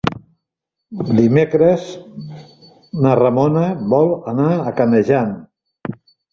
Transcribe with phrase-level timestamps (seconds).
[1.19, 1.85] Dimecres
[3.05, 5.33] na Ramona vol anar a Canejan.